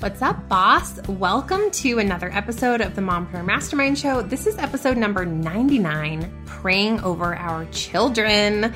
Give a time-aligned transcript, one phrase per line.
[0.00, 0.98] What's up, boss?
[1.08, 4.22] Welcome to another episode of the Mompreneur Mastermind Show.
[4.22, 8.72] This is episode number 99 Praying Over Our Children.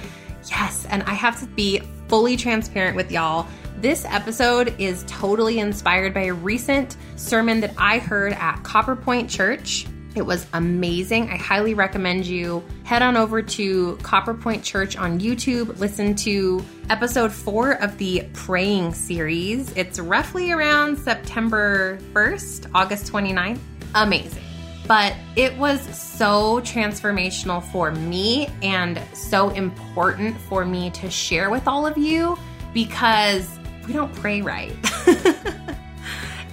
[0.51, 3.47] Yes, and I have to be fully transparent with y'all.
[3.79, 9.31] This episode is totally inspired by a recent sermon that I heard at Copper Pointe
[9.31, 9.87] Church.
[10.15, 11.29] It was amazing.
[11.31, 16.65] I highly recommend you head on over to Copper Pointe Church on YouTube, listen to
[16.89, 19.73] episode four of the praying series.
[19.73, 23.59] It's roughly around September 1st, August 29th.
[23.97, 24.43] Amazing.
[24.87, 31.67] But it was so transformational for me and so important for me to share with
[31.67, 32.39] all of you
[32.73, 33.49] because
[33.87, 34.77] we don't pray right.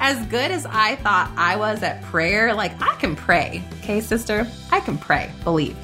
[0.01, 4.47] as good as I thought I was at prayer, like I can pray, okay, sister?
[4.71, 5.77] I can pray, believe.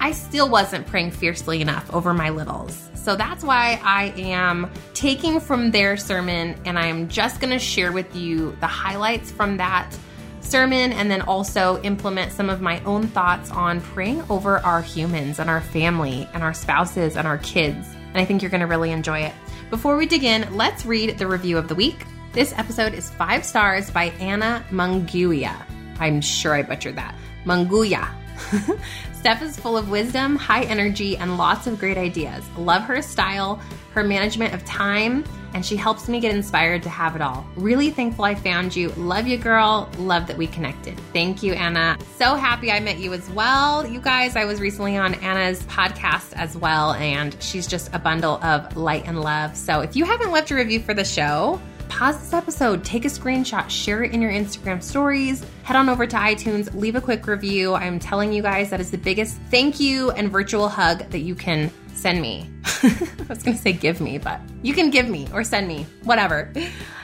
[0.00, 2.90] I still wasn't praying fiercely enough over my littles.
[2.94, 7.92] So that's why I am taking from their sermon and I'm just going to share
[7.92, 9.94] with you the highlights from that
[10.40, 15.38] sermon and then also implement some of my own thoughts on praying over our humans
[15.38, 17.86] and our family and our spouses and our kids.
[18.08, 19.34] And I think you're going to really enjoy it.
[19.68, 22.06] Before we dig in, let's read the review of the week.
[22.32, 25.64] This episode is five stars by Anna Munguia.
[25.98, 27.14] I'm sure I butchered that.
[27.46, 28.06] Munguia.
[29.18, 32.44] Stef is full of wisdom, high energy, and lots of great ideas.
[32.58, 33.60] Love her style,
[33.94, 37.46] her management of time, and she helps me get inspired to have it all.
[37.56, 38.90] Really thankful I found you.
[38.90, 39.88] Love you, girl.
[39.98, 41.00] Love that we connected.
[41.14, 41.96] Thank you, Anna.
[42.16, 43.86] So happy I met you as well.
[43.86, 48.34] You guys, I was recently on Anna's podcast as well, and she's just a bundle
[48.44, 49.56] of light and love.
[49.56, 51.58] So if you haven't left a review for the show,
[51.98, 56.06] pause this episode, take a screenshot, share it in your Instagram stories, head on over
[56.06, 57.74] to iTunes, leave a quick review.
[57.74, 61.34] I'm telling you guys that is the biggest thank you and virtual hug that you
[61.34, 62.48] can send me.
[62.84, 65.86] I was going to say give me, but you can give me or send me,
[66.04, 66.52] whatever.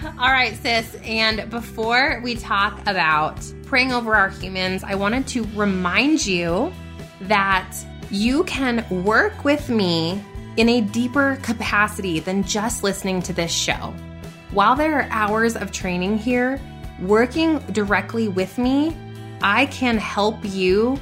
[0.04, 0.94] All right, sis.
[1.02, 6.72] And before we talk about praying over our humans, I wanted to remind you
[7.22, 7.76] that
[8.12, 10.22] you can work with me
[10.56, 13.92] in a deeper capacity than just listening to this show.
[14.54, 16.60] While there are hours of training here,
[17.02, 18.96] working directly with me,
[19.42, 20.96] I can help you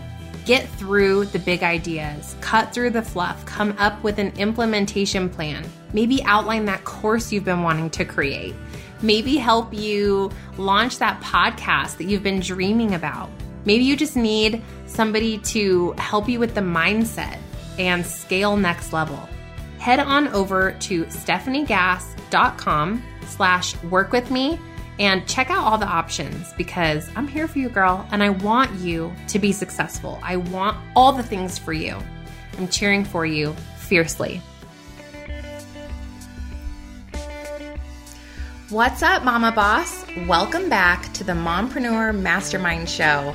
[0.46, 5.66] get through the big ideas, cut through the fluff, come up with an implementation plan,
[5.92, 8.54] maybe outline that course you've been wanting to create,
[9.02, 13.28] maybe help you launch that podcast that you've been dreaming about.
[13.66, 17.36] Maybe you just need somebody to help you with the mindset
[17.78, 19.28] and scale next level.
[19.76, 24.58] Head on over to stefaniegass.com slash work with me
[24.98, 28.72] and check out all the options because I'm here for you, girl, and I want
[28.78, 30.20] you to be successful.
[30.22, 31.98] I want all the things for you.
[32.58, 34.40] I'm cheering for you fiercely.
[38.68, 40.06] What's up, Mama Boss?
[40.26, 43.34] Welcome back to the Mompreneur Mastermind Show.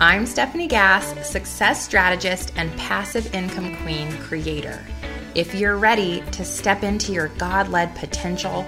[0.00, 4.84] I'm Stefanie Gass, success strategist and passive income queen creator.
[5.34, 8.64] If you're ready to step into your God led potential,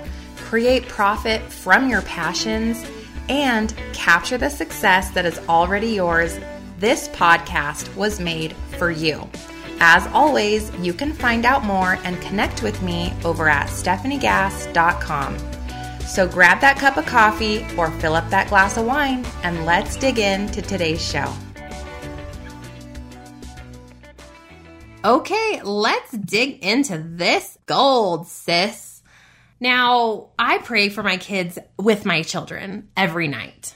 [0.48, 2.82] create profit from your passions,
[3.28, 6.38] and capture the success that is already yours,
[6.78, 9.28] this podcast was made for you.
[9.78, 15.36] As always, you can find out more and connect with me over at stefaniegass.com.
[16.06, 19.96] So grab that cup of coffee or fill up that glass of wine and let's
[19.96, 21.30] dig into today's show.
[25.04, 28.97] Okay, let's dig into this gold, sis.
[29.60, 33.74] Now, I pray for my kids with my children every night.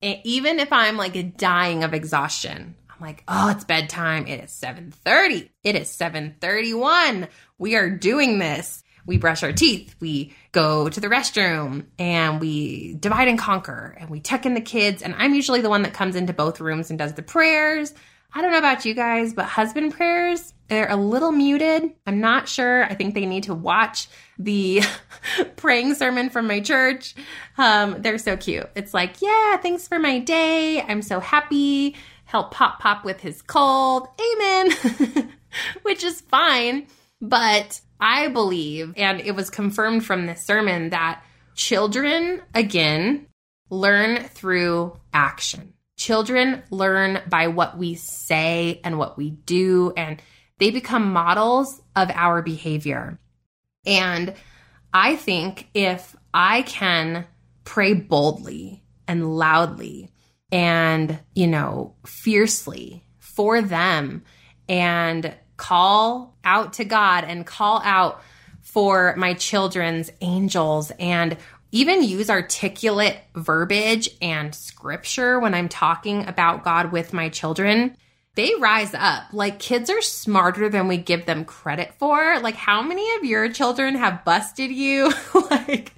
[0.00, 4.26] Even if I'm like dying of exhaustion, I'm like, "Oh, it's bedtime.
[4.26, 5.50] It is 7:30.
[5.64, 7.28] It is 7:31.
[7.58, 12.92] We are doing this." We brush our teeth, we go to the restroom, and we
[13.00, 15.94] divide and conquer, and we tuck in the kids, and I'm usually the one that
[15.94, 17.94] comes into both rooms and does the prayers.
[18.34, 21.92] I don't know about you guys, but husband prayers, they're a little muted.
[22.06, 22.84] I'm not sure.
[22.84, 24.08] I think they need to watch
[24.38, 24.82] the
[25.56, 27.14] praying sermon from my church.
[27.56, 28.68] Um, they're so cute.
[28.74, 30.82] It's like, yeah, thanks for my day.
[30.82, 31.96] I'm so happy.
[32.26, 34.08] Help Pop Pop with his cold.
[34.20, 35.32] Amen.
[35.82, 36.86] Which is fine.
[37.22, 43.26] But I believe, and it was confirmed from this sermon, that children, again,
[43.70, 45.72] learn through action.
[45.98, 50.22] Children learn by what we say and what we do, and
[50.58, 53.18] they become models of our behavior.
[53.84, 54.32] And
[54.94, 57.26] I think if I can
[57.64, 60.10] pray boldly and loudly
[60.50, 64.22] and, you know, fiercely for them
[64.68, 68.22] and call out to God and call out
[68.62, 71.36] for my children's angels and
[71.70, 77.96] even use articulate verbiage and scripture when I'm talking about God with my children,
[78.34, 79.24] they rise up.
[79.32, 82.38] Like kids are smarter than we give them credit for.
[82.40, 85.12] Like how many of your children have busted you?
[85.50, 85.92] like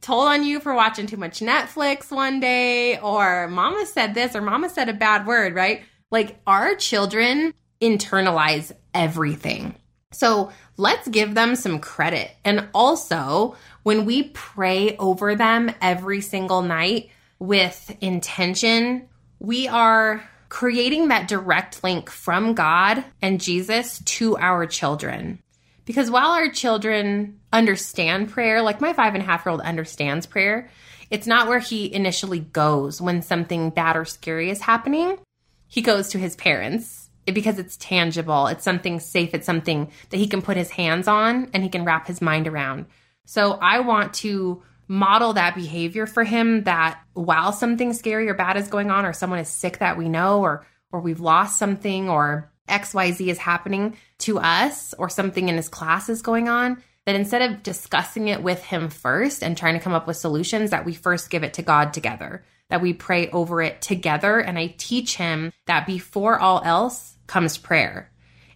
[0.00, 4.40] told on you for watching too much Netflix one day or mama said this or
[4.40, 5.82] mama said a bad word, right?
[6.10, 9.74] Like our children internalize everything.
[10.12, 12.30] So let's give them some credit.
[12.44, 21.08] And also, when we pray over them every single night with intention, we are creating
[21.08, 25.38] that direct link from God and Jesus to our children.
[25.84, 30.26] Because while our children understand prayer, like my five and a half year old understands
[30.26, 30.68] prayer,
[31.10, 35.18] it's not where he initially goes when something bad or scary is happening.
[35.66, 38.46] He goes to his parents because it's tangible.
[38.48, 39.34] It's something safe.
[39.34, 42.46] It's something that he can put his hands on and he can wrap his mind
[42.46, 42.86] around.
[43.26, 48.56] So I want to model that behavior for him that while something scary or bad
[48.56, 52.08] is going on or someone is sick that we know or or we've lost something
[52.08, 57.14] or XYZ is happening to us or something in his class is going on, that
[57.14, 60.84] instead of discussing it with him first and trying to come up with solutions, that
[60.84, 64.38] we first give it to God together that we pray over it together.
[64.38, 68.10] And I teach him that before all else comes prayer.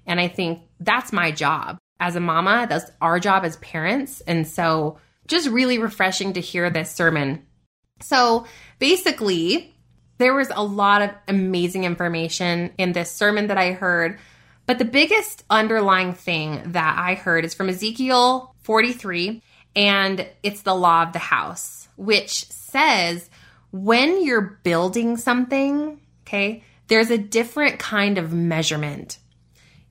[0.07, 2.67] And I think that's my job as a mama.
[2.69, 4.21] That's our job as parents.
[4.23, 7.47] And so just really refreshing to hear this sermon.
[8.01, 8.47] So
[8.79, 9.75] basically,
[10.19, 14.19] there was a lot of amazing information in this sermon that I heard.
[14.67, 19.43] But the biggest underlying thing that I heard is from Ezekiel 43,
[19.77, 23.29] and it's the law of the house, which says
[23.73, 29.19] when you're building something, okay, there's a different kind of measurement.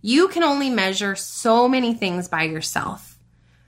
[0.06, 3.18] You can only measure so many things by yourself.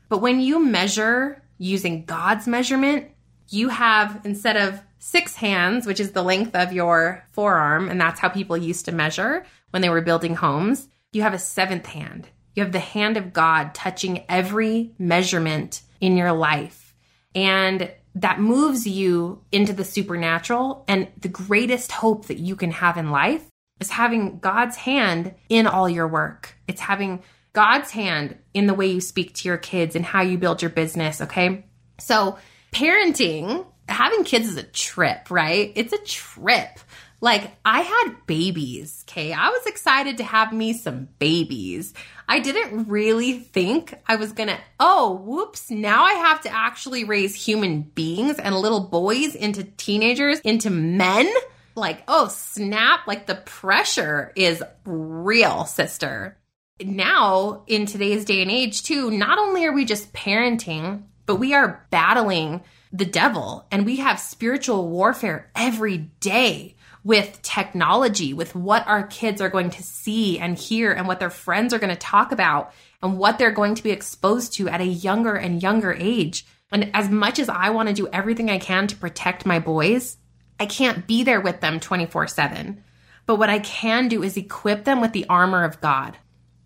[0.10, 3.08] But when you measure using God's measurement,
[3.48, 8.20] you have instead of six hands, which is the length of your forearm, and that's
[8.20, 12.28] how people used to measure when they were building homes, you have a seventh hand.
[12.54, 16.94] You have the hand of God touching every measurement in your life.
[17.34, 20.84] And that moves you into the supernatural.
[20.90, 23.50] And the greatest hope that you can have in life
[23.80, 26.56] is having God's hand in all your work.
[26.68, 27.22] It's having
[27.54, 30.72] God's hand in the way you speak to your kids and how you build your
[30.72, 31.22] business.
[31.22, 31.66] Okay.
[32.00, 32.38] So,
[32.72, 35.72] parenting, having kids is a trip, right?
[35.76, 36.80] It's a trip.
[37.22, 39.32] Like, I had babies, okay?
[39.32, 41.94] I was excited to have me some babies.
[42.28, 47.34] I didn't really think I was gonna, oh, whoops, now I have to actually raise
[47.34, 51.32] human beings and little boys into teenagers, into men.
[51.76, 56.38] Like, oh, snap, like the pressure is real, sister.
[56.80, 61.54] Now, in today's day and age, too, not only are we just parenting, but we
[61.54, 62.62] are battling
[62.92, 69.40] the devil and we have spiritual warfare every day with technology, with what our kids
[69.40, 72.74] are going to see and hear and what their friends are going to talk about
[73.02, 76.46] and what they're going to be exposed to at a younger and younger age.
[76.72, 80.18] And as much as I want to do everything I can to protect my boys,
[80.60, 82.84] I can't be there with them 24 7.
[83.26, 86.18] But what I can do is equip them with the armor of God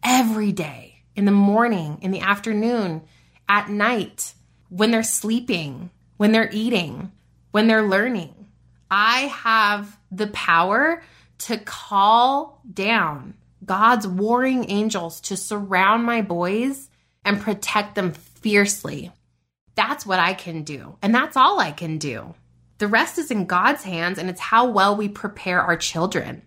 [0.04, 3.02] every day, in the morning, in the afternoon,
[3.48, 4.34] at night,
[4.70, 7.12] when they're sleeping, when they're eating,
[7.52, 8.34] when they're learning.
[8.92, 11.02] I have the power
[11.40, 16.90] to call down God's warring angels to surround my boys
[17.24, 19.12] and protect them fiercely.
[19.76, 20.98] That's what I can do.
[21.02, 22.36] And that's all I can do.
[22.80, 26.42] The rest is in God's hands, and it's how well we prepare our children.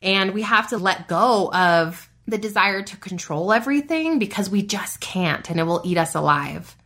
[0.00, 5.00] And we have to let go of the desire to control everything because we just
[5.00, 6.76] can't, and it will eat us alive.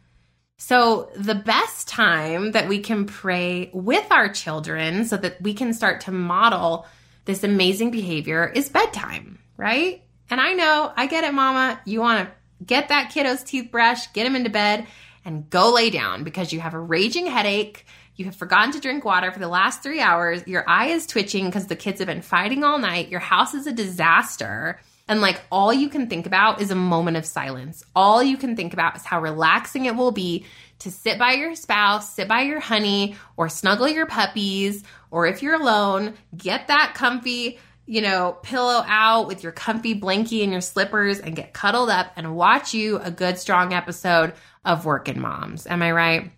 [0.58, 5.73] So, the best time that we can pray with our children so that we can
[5.73, 6.87] start to model
[7.26, 10.02] this amazing behavior is bedtime, right?
[10.30, 11.80] And I know, I get it, mama.
[11.85, 14.87] You want to get that kiddo's toothbrush, get him into bed,
[15.25, 17.87] and go lay down because you have a raging headache.
[18.18, 20.42] You have forgotten to drink water for the last three hours.
[20.44, 23.10] Your eye is twitching because the kids have been fighting all night.
[23.10, 24.80] Your house is a disaster.
[25.06, 27.84] And like all you can think about is a moment of silence.
[27.94, 30.46] All you can think about is how relaxing it will be
[30.80, 34.82] to sit by your spouse, sit by your honey, or snuggle your puppies,
[35.12, 40.42] or if you're alone, get that comfy, you know, pillow out with your comfy blankie
[40.42, 44.34] and your slippers and get cuddled up and watch you a good, strong episode
[44.64, 45.68] of Working Moms.
[45.68, 46.32] Am I right?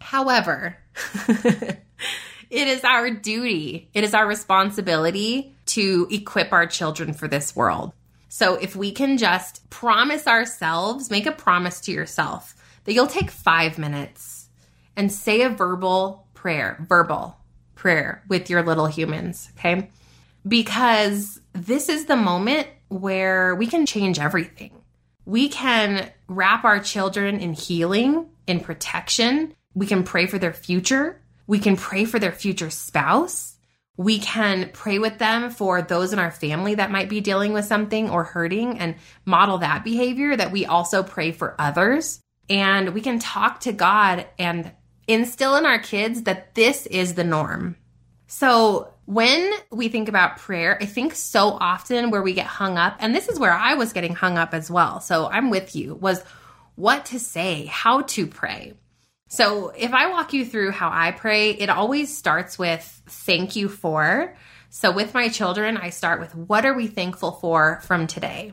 [0.00, 0.76] However,
[1.28, 1.78] it
[2.50, 7.92] is our duty, it is our responsibility to equip our children for this world.
[8.28, 13.30] So if we can just promise ourselves, make a promise to yourself that you'll take
[13.30, 14.48] five minutes
[14.96, 17.36] and say a verbal prayer, verbal
[17.74, 19.90] prayer with your little humans, okay?
[20.46, 24.70] Because this is the moment where we can change everything.
[25.24, 29.54] We can wrap our children in healing, in protection.
[29.74, 31.20] We can pray for their future.
[31.46, 33.56] We can pray for their future spouse.
[33.96, 37.64] We can pray with them for those in our family that might be dealing with
[37.64, 42.20] something or hurting and model that behavior that we also pray for others.
[42.48, 44.72] And we can talk to God and
[45.06, 47.76] instill in our kids that this is the norm.
[48.26, 52.96] So, when we think about prayer, I think so often where we get hung up,
[53.00, 55.00] and this is where I was getting hung up as well.
[55.00, 56.22] So, I'm with you, was
[56.74, 58.74] what to say, how to pray.
[59.28, 63.68] So, if I walk you through how I pray, it always starts with thank you
[63.68, 64.36] for.
[64.70, 68.52] So, with my children, I start with what are we thankful for from today?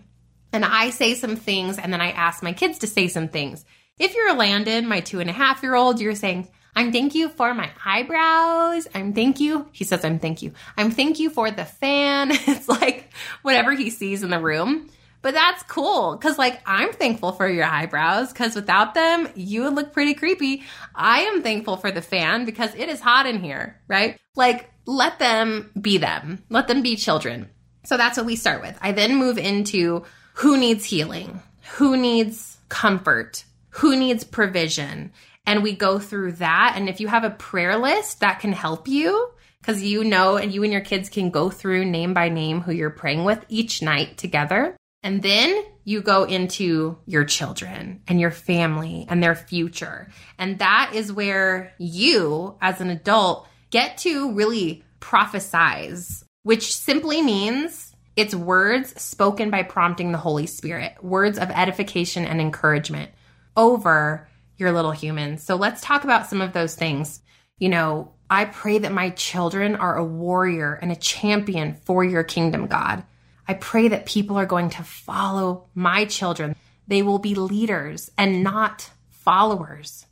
[0.53, 3.65] And I say some things, and then I ask my kids to say some things.
[3.97, 7.15] If you're a Landon, my two and a half year old, you're saying, I'm thank
[7.15, 8.87] you for my eyebrows.
[8.95, 9.67] I'm thank you.
[9.71, 10.53] He says, I'm thank you.
[10.77, 12.31] I'm thank you for the fan.
[12.47, 13.11] It's like
[13.41, 14.89] whatever he sees in the room.
[15.21, 19.75] But that's cool because, like, I'm thankful for your eyebrows because without them, you would
[19.75, 20.63] look pretty creepy.
[20.95, 24.19] I am thankful for the fan because it is hot in here, right?
[24.35, 27.49] Like, let them be them, let them be children.
[27.85, 28.77] So that's what we start with.
[28.81, 31.41] I then move into who needs healing,
[31.73, 35.11] who needs comfort, who needs provision.
[35.45, 36.73] And we go through that.
[36.75, 40.51] And if you have a prayer list that can help you, because you know, and
[40.51, 43.81] you and your kids can go through name by name who you're praying with each
[43.81, 44.75] night together.
[45.03, 50.09] And then you go into your children and your family and their future.
[50.37, 57.95] And that is where you, as an adult, get to really prophesize, which simply means
[58.15, 63.09] it's words spoken by prompting the Holy Spirit, words of edification and encouragement
[63.57, 64.27] over
[64.57, 65.41] your little humans.
[65.43, 67.21] So let's talk about some of those things.
[67.57, 72.23] You know, I pray that my children are a warrior and a champion for your
[72.23, 73.03] kingdom, God.
[73.51, 76.55] I pray that people are going to follow my children.
[76.87, 80.05] They will be leaders and not followers.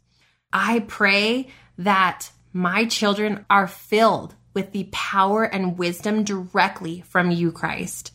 [0.52, 7.54] I pray that my children are filled with the power and wisdom directly from you,
[7.54, 8.12] Christ.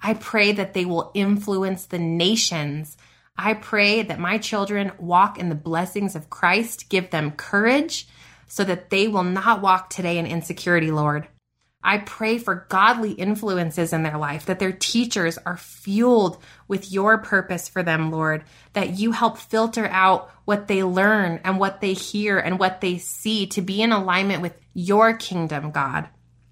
[0.00, 2.96] I pray that they will influence the nations
[3.42, 8.06] I pray that my children walk in the blessings of Christ, give them courage
[8.46, 11.26] so that they will not walk today in insecurity, Lord.
[11.82, 16.36] I pray for godly influences in their life, that their teachers are fueled
[16.68, 18.44] with your purpose for them, Lord,
[18.74, 22.98] that you help filter out what they learn and what they hear and what they
[22.98, 26.08] see to be in alignment with your kingdom, God.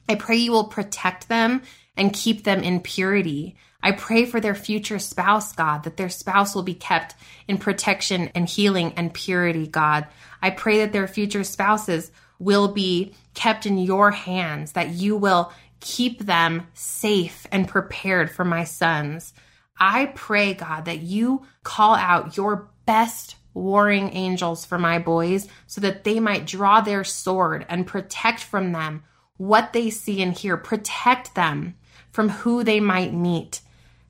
[0.08, 1.62] I pray you will protect them
[1.94, 3.56] and keep them in purity.
[3.82, 7.14] I pray for their future spouse, God, that their spouse will be kept
[7.47, 10.06] in protection and healing and purity, God.
[10.40, 15.52] I pray that their future spouses will be kept in your hands, that you will
[15.80, 19.33] keep them safe and prepared for my sons.
[19.78, 25.80] I pray, God, that you call out your best warring angels for my boys so
[25.80, 29.04] that they might draw their sword and protect from them
[29.37, 30.57] what they see and hear.
[30.57, 31.76] Protect them
[32.11, 33.61] from who they might meet.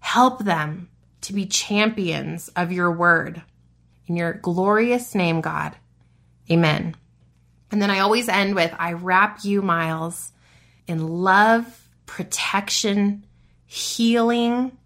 [0.00, 0.88] Help them
[1.20, 3.42] to be champions of your word.
[4.06, 5.76] In your glorious name, God.
[6.50, 6.94] Amen.
[7.70, 10.32] And then I always end with I wrap you, Miles,
[10.86, 13.24] in love, protection,
[13.66, 14.76] healing,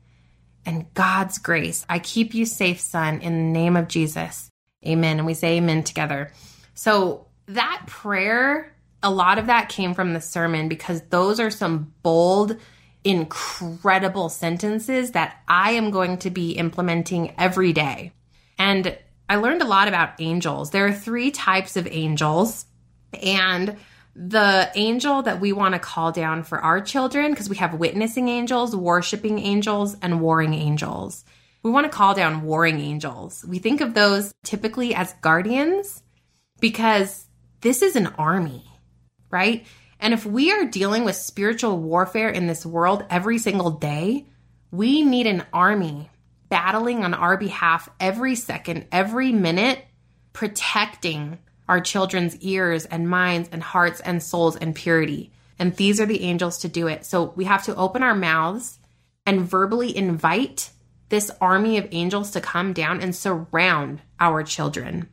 [0.67, 1.87] and God's grace.
[1.89, 4.49] I keep you safe, son, in the name of Jesus.
[4.87, 5.19] Amen.
[5.19, 6.33] And we say amen together.
[6.75, 11.93] So that prayer, a lot of that came from the sermon because those are some
[12.03, 12.57] bold
[13.05, 18.13] incredible sentences that I am going to be implementing every day.
[18.59, 18.97] And
[19.29, 20.71] I learned a lot about angels.
[20.71, 22.67] There are three types of angels,
[23.21, 23.77] and
[24.15, 28.29] the angel that we want to call down for our children, because we have witnessing
[28.29, 31.25] angels, worshiping angels, and warring angels.
[31.63, 33.45] We want to call down warring angels.
[33.49, 36.03] We think of those typically as guardians
[36.61, 37.27] because
[37.61, 38.65] this is an army,
[39.31, 39.67] right?
[39.99, 44.27] And if we are dealing with spiritual warfare in this world every single day,
[44.73, 46.11] we need an army
[46.49, 49.83] battling on our behalf every second, every minute,
[50.33, 51.39] protecting
[51.73, 55.33] our children's ears and minds and hearts and souls and purity.
[55.59, 57.07] And these are the angels to do it.
[57.07, 58.79] So we have to open our mouths
[59.25, 60.71] and verbally invite
[61.09, 65.09] this army of angels to come down and surround our children.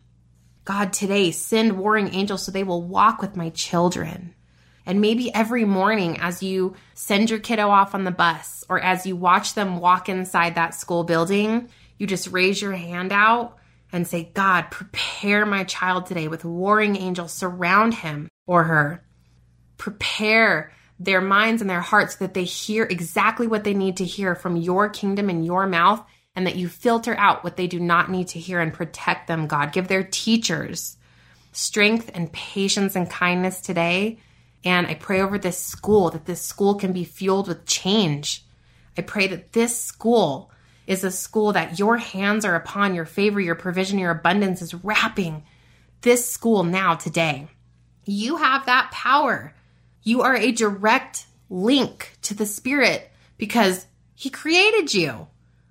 [0.65, 4.35] God, today send warring angels so they will walk with my children.
[4.85, 9.05] And maybe every morning as you send your kiddo off on the bus or as
[9.05, 13.58] you watch them walk inside that school building, you just raise your hand out
[13.91, 19.03] and say, God, prepare my child today with warring angels, surround him or her.
[19.77, 24.05] Prepare their minds and their hearts so that they hear exactly what they need to
[24.05, 26.03] hear from your kingdom in your mouth
[26.35, 29.47] and that you filter out what they do not need to hear and protect them,
[29.47, 29.71] God.
[29.71, 30.97] Give their teachers
[31.51, 34.19] strength and patience and kindness today.
[34.63, 38.45] And I pray over this school that this school can be fueled with change.
[38.97, 40.51] I pray that this school
[40.89, 44.73] is a school that your hands are upon, your favor, your provision, your abundance is
[44.73, 45.43] wrapping
[46.01, 47.47] this school now today.
[48.05, 49.53] You have that power.
[50.01, 55.27] You are a direct link to the Spirit because He created you.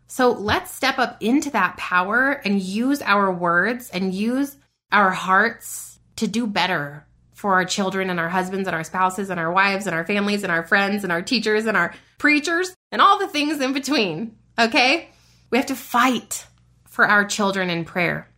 [0.07, 4.57] So let's step up into that power and use our words and use
[4.93, 9.41] our hearts to do better for our children and our husbands and our spouses and
[9.41, 13.03] our wives and our families and our friends and our teachers and our preachers and
[13.03, 14.38] all the things in between.
[14.59, 15.09] Okay?
[15.51, 16.47] We have to fight
[16.89, 18.29] for our children in prayer.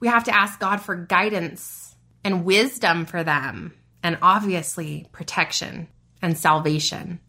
[0.00, 1.94] We have to ask God for guidance
[2.24, 5.88] and wisdom for them, and obviously protection
[6.22, 7.20] and salvation.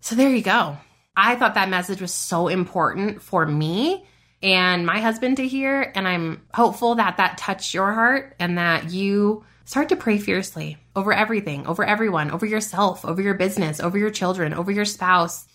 [0.00, 0.76] So there you go.
[1.16, 4.04] I thought that message was so important for me
[4.42, 5.92] and my husband to hear.
[5.94, 10.78] And I'm hopeful that that touched your heart and that you start to pray fiercely
[10.96, 15.46] over everything, over everyone, over yourself, over your business, over your children, over your spouse,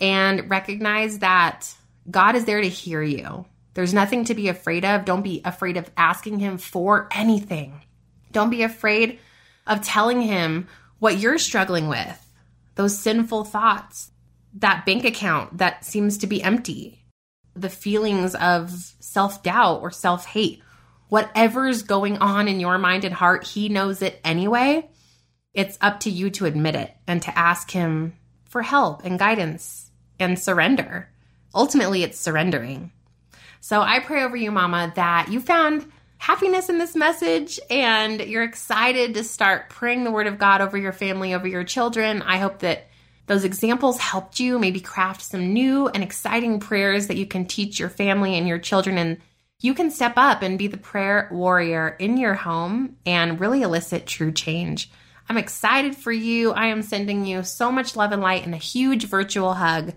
[0.00, 1.74] and recognize that
[2.10, 3.46] God is there to hear you.
[3.74, 5.04] There's nothing to be afraid of.
[5.04, 7.82] Don't be afraid of asking Him for anything.
[8.32, 9.18] Don't be afraid
[9.66, 12.30] of telling Him what you're struggling with,
[12.74, 14.10] those sinful thoughts,
[14.54, 17.04] that bank account that seems to be empty,
[17.54, 20.62] the feelings of self doubt or self hate.
[21.08, 24.88] Whatever's going on in your mind and heart, He knows it anyway.
[25.52, 29.85] It's up to you to admit it and to ask Him for help and guidance
[30.18, 31.08] and surrender.
[31.54, 32.92] Ultimately, it's surrendering.
[33.60, 38.42] So I pray over you, Mama, that you found happiness in this message and you're
[38.42, 42.22] excited to start praying the word of God over your family, over your children.
[42.22, 42.86] I hope that
[43.26, 47.78] those examples helped you maybe craft some new and exciting prayers that you can teach
[47.78, 49.18] your family and your children and
[49.60, 54.06] you can step up and be the prayer warrior in your home and really elicit
[54.06, 54.90] true change.
[55.28, 56.52] I'm excited for you.
[56.52, 59.92] I am sending you so much love and light and a huge virtual hug.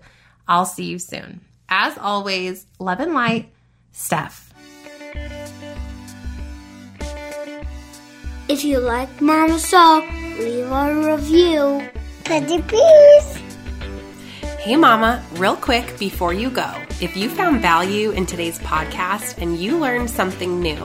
[0.48, 1.40] I'll see you soon.
[1.68, 3.52] As always, love and light,
[3.94, 4.50] Stef.
[8.48, 10.00] If you like Mama Soul,
[10.38, 11.88] leave a review.
[12.24, 13.38] Pretty please.
[14.58, 19.56] Hey, Mama, real quick before you go, if you found value in today's podcast and
[19.56, 20.84] you learned something new,